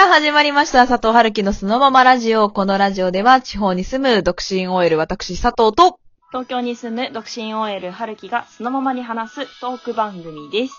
[0.00, 0.86] さあ、始まりました。
[0.86, 2.48] 佐藤春樹のそのままラジオ。
[2.48, 10.74] このラジオでは、地方に住む独身 OL 私佐藤と、東京に住む独身 OL 春樹がそのままに話すトーク番組です。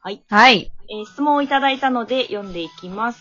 [0.00, 0.24] はい。
[0.30, 3.20] はい、えー質問をいただいたので読んでいきます。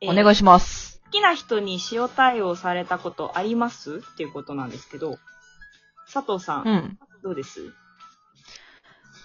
[0.00, 1.00] えーお願いします。
[1.06, 3.96] 好きな人に塩対応されたことあります？
[3.96, 5.18] っていうことなんですけど、
[6.12, 6.98] 佐藤さん、うん。
[7.24, 7.72] どうです？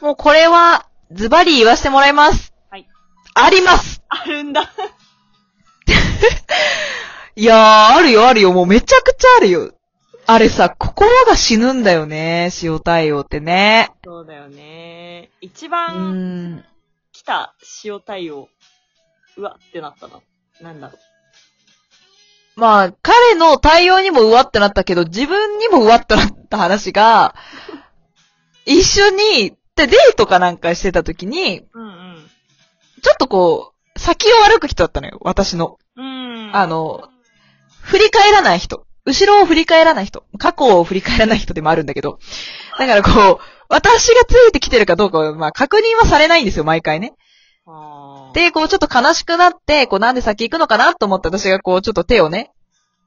[0.01, 2.55] もうこれは、ズバリ言わせてもらいます。
[2.71, 2.87] はい。
[3.35, 4.73] ありますあるんだ。
[7.35, 8.53] いやー、あるよあるよ。
[8.53, 9.73] もうめちゃくちゃあるよ。
[10.25, 12.49] あれさ、心が死ぬんだよね。
[12.61, 13.91] 塩対応ってね。
[14.05, 15.29] そうだよね。
[15.41, 16.63] 一う番。
[17.11, 18.49] 来た塩対応、
[19.37, 20.21] うわってなったの。
[20.61, 20.97] なんだろ
[22.55, 27.35] まあ、彼の対応にもうわってなったけど、自分にもうわってなった話が、
[28.65, 31.67] 一緒に、で、デートかなんかしてた時に、う。
[31.73, 32.29] うんうん。
[33.01, 35.79] ちょっとこう、先を歩く人だったのよ、私の。
[35.95, 36.51] うん。
[36.53, 37.09] あの、
[37.83, 38.85] 振り返らない人。
[39.05, 40.25] 後ろを振り返らない人。
[40.37, 42.19] 過去を振り返らない人でもあるんだけど。
[42.79, 47.13] だからこう、私がついてきてるかどうかは、まあ確認はされないんですよ、毎回ね。
[48.33, 52.51] で、こうちょっと悲しくなって、こうなんで先行くのかなと思って私がこうちょっと手をね、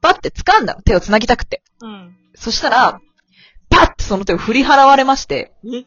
[0.02, 0.82] パッて掴んだの。
[0.82, 1.62] 手を繋ぎたくて。
[1.80, 2.16] うん。
[2.34, 3.00] そしたら、
[3.70, 5.84] パッてその手を振り払われまして、え？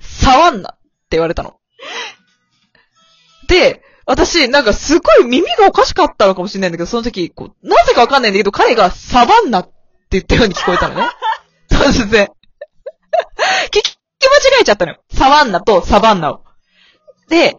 [0.00, 1.56] 触んなって言われたの。
[3.48, 9.72] で、私、なんかすごい耳がおかしかったのかもしれないんだけど、その時、こう、なぜかわかんないんだけど、彼がサバンナって
[10.10, 11.08] 言ったように聞こえたのね。
[11.68, 12.28] 突然。
[13.66, 15.00] 聞き、間違えちゃったのよ。
[15.12, 16.44] サバンナとサバンナを。
[17.28, 17.56] で、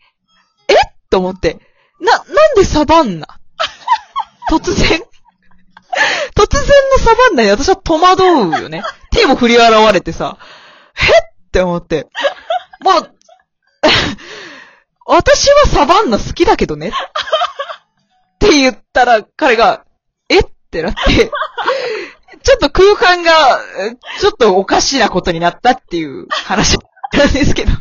[0.69, 0.75] え？
[1.09, 1.59] と思って、
[1.99, 3.27] な、なんでサバンナ？
[4.49, 5.01] 突然？
[6.35, 8.27] 突然のサバンナに私は戸惑う
[8.61, 8.83] よね。
[9.11, 10.37] 手も振り洗われてさ、
[10.95, 11.01] え？
[11.47, 12.07] って思って。
[12.81, 13.16] もう、
[15.07, 16.89] 私はサバンナ好きだけどね。
[16.89, 16.91] っ
[18.39, 19.85] て言ったら、彼が、
[20.29, 20.39] え？
[20.39, 21.31] ってなって、
[22.43, 23.59] ちょっと空間が、
[24.19, 26.77] ちょっとおかしなことになったっていう話
[27.13, 27.71] なんですけど。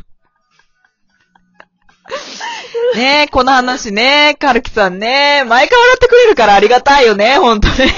[2.95, 7.93] ねえ、この話ね、カルキさんね、毎回笑ってくれるからありがたいよね、ほんとね。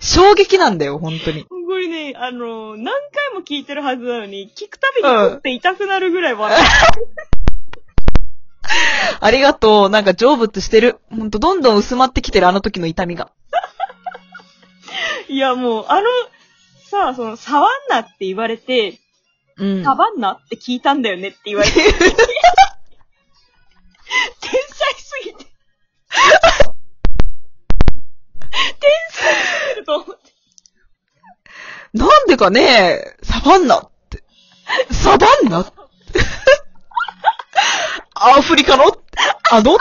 [0.00, 1.44] 衝撃なんだよ、ほんとに。
[1.44, 6.58] これね、あの、何回も聞いてるはずなのに、聞くたびに取って痛くなるぐらい笑
[9.20, 9.90] ありがとう。
[9.90, 10.98] なんか成仏してる。
[11.10, 13.30] ほんと、どんどん薄まってきてる、あの時の痛みが。
[15.28, 15.32] う。
[15.32, 16.08] いや、もう、あの、
[16.86, 18.98] さあ、その、触んなって言われて、
[19.58, 19.84] うん。
[19.84, 21.76] サバンナって聞いたんだよねって言われて。
[31.92, 34.22] なんでかね、サバンナって。
[34.92, 35.72] サバンナ？
[38.14, 38.96] アフリカの？
[39.50, 39.76] あの？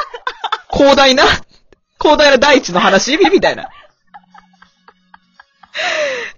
[0.72, 1.24] 広大な？
[2.02, 3.18] 広大な大地の話？
[3.18, 3.70] みたいな。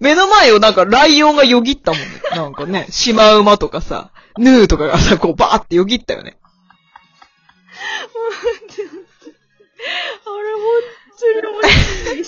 [0.00, 2.06] 目の前をなんかライオンがよぎったもんね。
[2.32, 6.36] なんかね、シマウマとかさ、ヌーとかがさ、こうバーってよぎったよね。
[10.24, 10.82] あれ、ほん
[11.18, 12.24] とに面白い。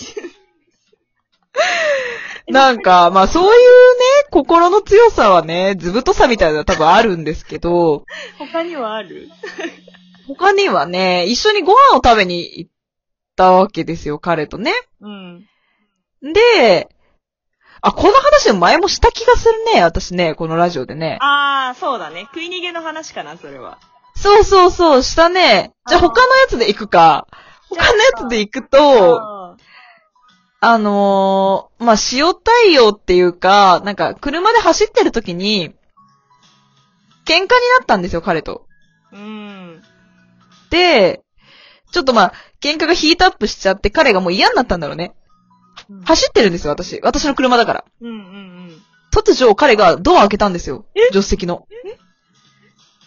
[2.54, 3.54] なんか、まあそういうね、
[4.31, 8.04] 心の強さはね、ずぶとさみたいなのは多分あるんですけど、
[8.38, 9.28] 他にはある？
[10.28, 12.70] 他にはね、一緒にご飯を食べに行っ
[13.37, 14.72] たわけですよ、彼とね。
[15.00, 15.44] うん。
[16.32, 16.88] で、
[17.82, 21.19] あ、この話も前もした気がするね、私ね、このラジオでね。
[21.21, 22.22] あー、そうだね。
[22.32, 23.78] 食い逃げの話かな、それは。
[24.15, 25.72] そうそうそう、したね。
[25.88, 27.26] じゃあ他のやつで行くか。
[27.69, 28.78] 他のやつで行くと、
[30.65, 35.75] ああのー、まあ、塩対応っていうか、なんか、車で走ってる時に、
[37.27, 37.47] 喧嘩にな
[37.83, 38.67] ったんですよ、彼と。
[39.13, 39.83] ーうん。
[40.71, 41.23] で、
[41.93, 42.33] ちょっとまあ、
[42.63, 45.15] 喧嘩がヒートアップしちゃって、彼がもう嫌になったんだろうね。
[46.05, 46.99] 走ってるんですよ、私。
[47.03, 47.85] 私の車だから。
[48.01, 48.83] うんうんうん。
[49.13, 50.87] 突如、彼がドア開けたんですよ。
[51.13, 51.67] 助手席の。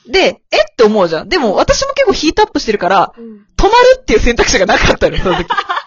[0.07, 0.57] で、え？
[0.57, 1.29] って思うじゃん。
[1.29, 3.45] でも、私も結構ヒートアップしてるから、うん。
[3.57, 5.47] 止まるっていう選択肢がなかったのよ、その時。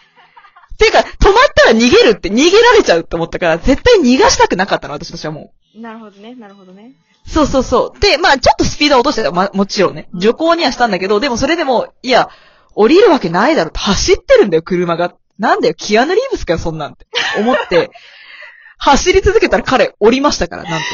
[0.80, 1.08] ていうか、止まっ
[1.54, 6.94] たら逃げるって、逃げられちゃうって思ったから、絶対逃がしたくなかったの、私としてはもなるほどね、なるほどね。
[7.26, 7.30] う。
[7.30, 8.00] そうそうそう。
[8.00, 9.30] で、まあ、ちょっとスピードは落としてた。
[9.30, 10.08] ま、もちろんね。
[10.14, 12.30] 徐行にはしたんだけど、でもそれでも、いや、
[12.74, 15.14] 降りるわけないだろって、走ってるんだよ、車が。
[15.38, 17.06] なんだよ、キアヌ・リーブスかよ、そんなんって。
[17.38, 17.90] 思って、
[18.78, 20.86] 走り続けたら彼、降りましたから、なんと。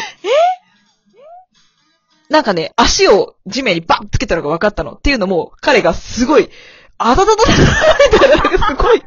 [2.28, 4.92] なんかね、足を地面にバンつけたのが分かったの。
[4.92, 6.50] っていうのも、彼がすごい、
[6.98, 7.52] あだだだだ
[8.12, 9.02] みたいな、なんかすごい、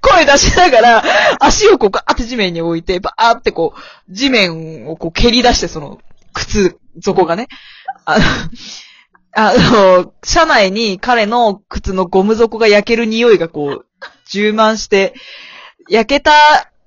[0.00, 1.04] 声出しながら、
[1.40, 6.00] 足をこうガーって地面に置いて、バーってこう、地面をこう蹴り出して、その、
[6.32, 7.48] 靴底がね。
[8.04, 8.24] あの、
[9.36, 13.86] あの、車内に彼の靴のゴム底が焼ける匂いがこう、
[14.26, 15.14] 充満して、
[15.88, 16.32] 焼けた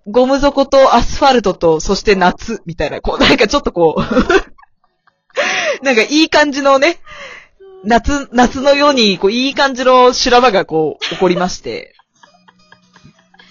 [0.07, 6.97] ゴム底とアスファルトと、そして夏、みたいな、こう、なんかちょっとこう、なんかいい感じのね、
[7.83, 11.93] 夏、夏のように、こう、いい感じの修羅場がこう、起こりまして、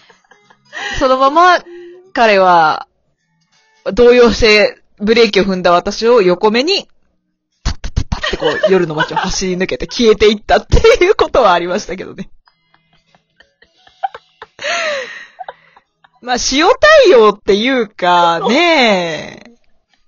[0.99, 1.59] そのまま、
[2.13, 2.87] 彼は、
[3.93, 6.89] 動揺して、ブレーキを踏んだ私を横目に、
[7.63, 12.31] タッタッタッタってこう、夜の街を走り抜けて消えていったっていうことはありましたけどね。
[16.23, 16.67] まあ、塩
[17.07, 19.51] 対応っていうか、ねえ、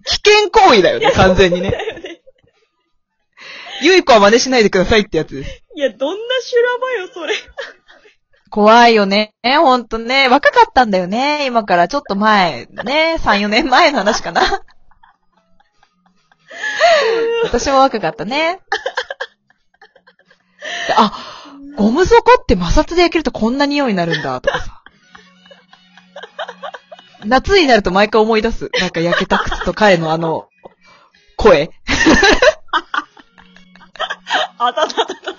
[0.05, 1.73] 危険行為だよね、完全にね。
[3.83, 5.63] ゆい子は真似しないでくださいってやつです。
[5.75, 7.35] いや、どんな修羅場よ、それ。
[8.51, 9.35] 怖いよね。
[9.43, 10.29] ほんとね。
[10.29, 11.47] 若かったんだよね。
[11.47, 13.17] 今からちょっと前、ね。
[13.19, 14.43] 3、4年前の話かな。
[17.45, 18.61] 私も若かったね。
[20.89, 21.13] であ、
[21.77, 24.83] ゴム底って摩擦で焼けるとこんな匂いになるんだ、とかさ。
[27.25, 28.71] 夏になると毎回思い出す。
[28.81, 30.49] なんか焼けた靴と彼のあの、
[31.37, 31.71] 声。
[34.59, 35.35] あたたたた。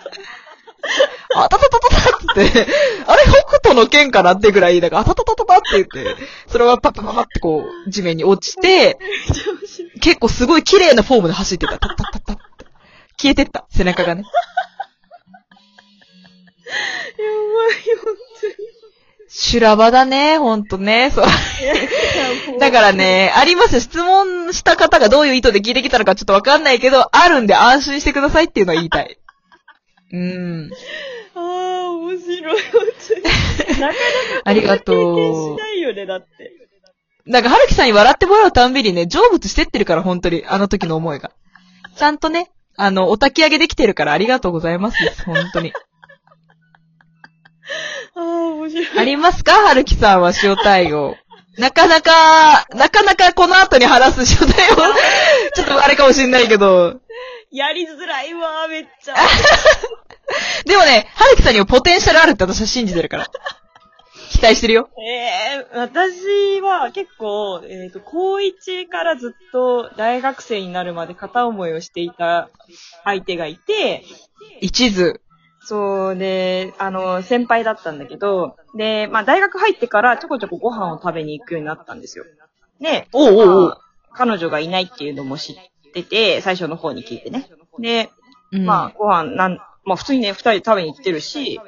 [1.36, 2.68] あたたたたたって、
[3.06, 6.16] あれ北斗の剣かなってぐらい、だから、あたたたたたって言って、
[6.48, 8.98] それがパッパパパってこう、地面に落ちて、
[10.02, 11.78] 結構すごい綺麗なフォームで走ってた。
[11.78, 12.66] たたたたたって
[13.18, 14.24] 消えてった、背中がね。
[14.24, 14.28] や
[17.18, 18.54] ばい、本当に
[19.32, 21.12] 修羅場だね、ほんとね。
[21.14, 21.26] そう。
[22.52, 22.58] に。
[22.60, 23.80] だからね、ありますよ。
[23.80, 29.18] 質問した方がどういう意図で聞いてきたのかちょっとわかんないけど、あるんで安心してくださいっていうのは言いたい。
[30.12, 30.72] うーん。
[31.36, 33.22] ああ、面白い、本当に。
[33.22, 33.96] なかなか
[34.46, 36.52] ありがとうしないよね、だって。
[37.28, 41.32] なんか、はるきさんに笑ってもらうたんびにね、成仏してってるから、本当に、あの時の思いが。
[41.96, 45.72] ちゃんとね、あの、お焚き上げできてるからありがとうございます、本当に。
[48.20, 49.00] ああ、面白い。
[49.00, 49.54] ありますか？
[49.54, 51.16] はるきさんは塩対応。
[51.58, 54.76] なかなか、なかなかこの後に話す塩対応、
[55.56, 57.00] ちょっとあれかもしんないけど。
[57.52, 59.16] やりづらいわ、めっちゃ。
[60.66, 63.28] でもね、はるきさんにもポテンシャルあるって私は信じてるから。
[64.30, 64.90] 期待してるよ。
[65.04, 72.50] ええ私は結構、えっ、と、高1からずっと大学生になるまで片思いをしていた
[73.04, 74.06] 相手がいて、
[74.62, 75.20] 一途。
[75.62, 82.26] そうで、あの、先輩だったんだけど、で、まあ大学入ってからちょこちょこご飯を食べに行くようになったんですよ。
[82.80, 83.82] で、おうおうおうまあ
[84.14, 85.56] 彼女がいないっていうのも知っ
[85.94, 87.50] てて、最初の方に聞いてね。
[87.80, 88.10] で、
[88.52, 91.60] うんまあ、ご飯なん、まあ普通にね、二人で食べに行ってるし、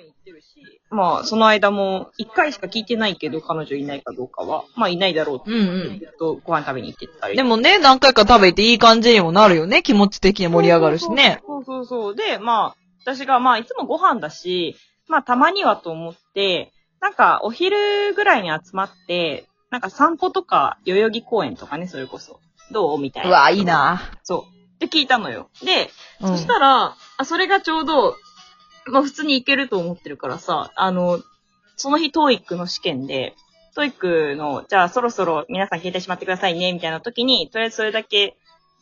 [0.91, 5.99] まあ、その間も、一回しか聞いてないけど、彼女いないかどうかは、まあいないだろううんうん。
[5.99, 7.38] ずっとご飯食べに行ってたり。
[7.38, 9.83] でもね、何回か食べていい感じにもなるよね。
[9.83, 11.41] 気持ち的に盛り上がるしね。
[11.47, 12.15] そうそうそう。
[12.15, 14.75] で、まあ、私が、まあ、いつもご飯だし、
[15.07, 16.71] まあ、たまにはと思って、
[17.01, 22.39] なんか、お昼ぐらいに集まって、なんか散歩とか、代々木公園とかね、それこそ。
[22.71, 23.33] どうみたいうな。
[23.33, 23.65] わ、いい。
[23.65, 24.62] なそう。
[24.75, 25.50] って聞いたのよ。
[25.63, 25.89] で、
[26.21, 28.15] うんそしたら、あ、それがちょうど、
[28.88, 31.19] まあ普通に行けると思ってるからさ、あの、
[31.75, 33.36] その日、トーイックの試験で、
[33.75, 38.38] トーイックの、じゃあそろそろ皆さん携帯しまってくださいね、みたいな時に、とりあえずそれだけ、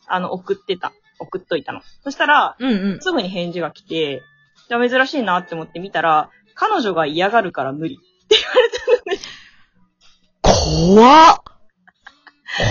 [0.06, 0.92] あの、送ってた。
[1.20, 1.82] 送っといたの。
[2.02, 3.00] そしたら、うんうん。
[3.00, 4.22] すぐに返事が来て、
[4.68, 7.98] じゃあ珍しいなって思って見たら、彼女が嫌がるから無理。
[10.42, 11.36] 怖っ。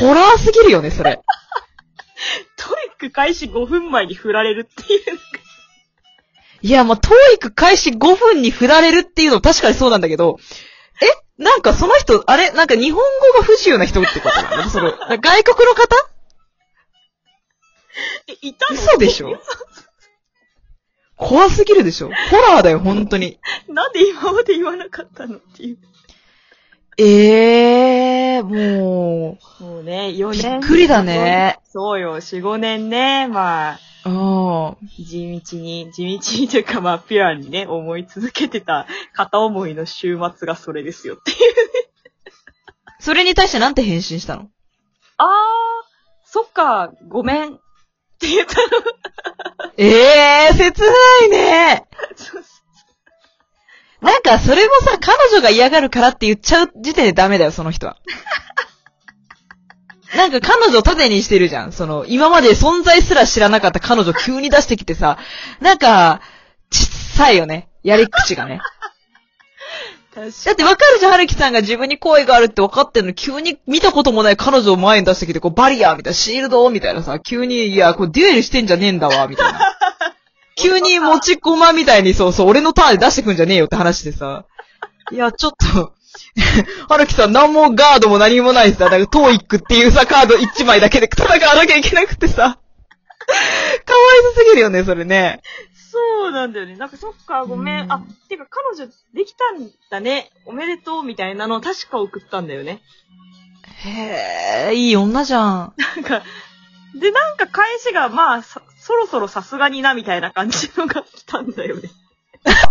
[0.01, 1.21] ホラーすぎるよね、それ。
[2.57, 5.01] トーイック開始5分前に振られるっていう。
[6.61, 10.37] いや、まあ、トーイック開始5分に振られるっていうの確かにそうなんだけど、
[11.01, 11.05] え？
[11.41, 12.51] なんかその人、あれ？
[12.51, 14.69] なんか日本語が不自由な人ってことなの？
[14.69, 15.95] その、外国の方？
[15.95, 16.18] え、
[18.41, 18.79] いたの？
[18.79, 19.39] 嘘でしょ？
[21.17, 22.07] 怖すぎるでしょ？
[22.07, 22.13] ホ
[22.53, 23.39] ラーだよ、本当に。
[23.67, 25.77] なんで今まで言わなかったのっていう。
[26.97, 30.59] ええー、ももうね、4う、び年。
[30.59, 31.59] っくりだね。
[31.71, 34.09] そうよ、4、5年ね、まあ、う
[34.81, 35.05] ん。
[35.05, 41.37] 地道に、地道にというかまあ、ピュアにね、思い続けてた片思いの週末がそれですよっていう。
[42.99, 44.49] それに対してなんて返信したの？
[45.17, 45.27] あー、
[46.25, 47.59] そっか、ごめん。
[48.19, 48.67] って言ったの。
[49.77, 50.87] ええー、切な
[51.25, 51.87] いね。
[54.01, 57.97] なんか、それもさ、彼女が嫌がるからって言っちゃう時点でダメだよ、その人は。
[60.15, 61.71] なんか彼女を盾にしてるじゃん。
[61.71, 65.17] その、今まで存在すら知らなかった彼女を急に出してきてさ、
[65.61, 66.21] なんか、
[66.69, 67.69] ちっさいよね。
[67.83, 68.59] やり口がね。
[70.45, 79.59] だってわかるじゃん、はるきさんが自分に恋があるって分かってるの、急に見たこともない彼女を前に出してきて、こう、バリアーみたいな、シールドみたいなさ、急に、いや、これデュエルしてんじゃねえんだわ、みたいな。
[80.55, 84.45] 急に持ち駒みたいにそうそう、俺のターンで出してくんじゃねえよって話でさ。
[85.11, 85.93] いや、ちょっと、
[86.89, 92.35] はるきさん何もガードも何もないさ、だからトーイックっていうさ、カード1枚だけで戦わなきゃいけなくてさ。
[92.35, 92.57] かわい
[94.35, 95.41] そすぎるよね、それね。
[96.29, 96.75] そうなんだよね。
[96.75, 97.81] なんかそっか、ごめ。
[97.81, 100.29] うんんあ、てか彼女できたんだね。
[100.45, 102.81] おめでとうみたいなのを確か送ったんだよね。
[103.83, 105.73] へえ、いい女じゃん。
[105.95, 106.21] なんか、
[106.95, 111.89] で、なんか返しが、まあ、さそろそろさすがにな、みたいな感じのが来たんだよね。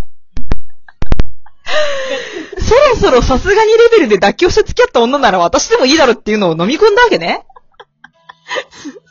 [2.60, 7.44] そろそろさすがにレベルで妥協して付き合った女なら私でもいいだろっていうのを飲み込んだわけね。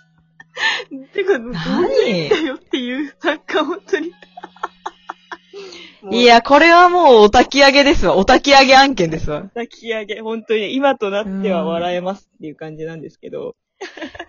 [1.13, 1.53] てか、どう
[2.07, 4.11] いうんだよっていう、なんか本当に。
[6.11, 8.17] い、や、これはもうお焚き上げですわ。
[8.17, 9.41] お焚き上げ案件ですわ。
[9.43, 13.55] 抱き上げ、本当に今となっては笑えますっていう感じなんですけど。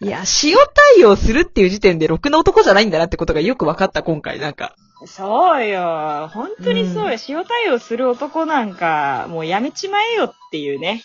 [0.01, 0.57] いや、塩
[0.97, 4.75] 対応するっていう時点でろくな男じゃないんだなってことがよく分かった、今回、なんか。
[5.07, 6.29] そうよ。
[6.33, 7.19] 本当にそうよ。
[7.29, 11.03] 塩対応する男なんか、もうやめちまえよっていうね。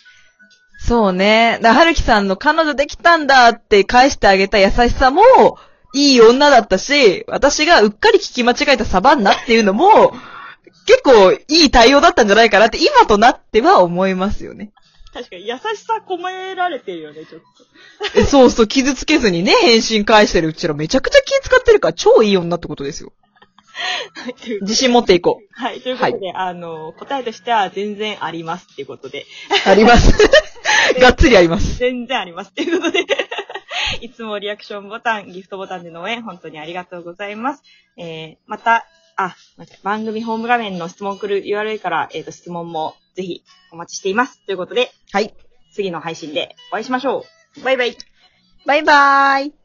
[0.86, 1.58] そうね。
[1.62, 5.22] だはるきさんの彼女できたんだって返してあげた優しさも、
[5.94, 10.12] いい女だったし、私がうっかり聞き間違えたサバンナっていうのも、
[10.86, 14.72] 結構いい対応だったんじゃないかなって今となっては思いますよね。
[15.14, 18.20] 確かに優しさ込められてるよね、ちょっと。
[18.20, 23.12] えそうそう、傷つけずにね、返信返してるうちらめちゃくちゃ気使ってるから超いい女ってことですよ。
[23.74, 25.62] はい、自信持っていこう。
[25.62, 29.24] はい、ということで、あの、答えとしては全然ありますっていうことで、
[29.66, 30.12] あります。
[31.00, 31.78] がっつりあります。
[31.78, 33.04] 全然ありますっていうことで、
[34.00, 37.62] いつもリアクションボタン、ギフトボタンでの応援、本当にありがとうございます。
[37.96, 38.86] えー、また、
[39.16, 39.36] あ、
[39.82, 44.44] 番組ホーム画面の質問来る URL から、えっ、と、質問もぜひお待ちしています。
[44.44, 45.34] ということで、はい。
[45.72, 47.24] 次の配信でお会いしましょ
[47.58, 47.64] う。
[47.64, 47.96] バイバイ。
[48.66, 49.63] バイバーイ。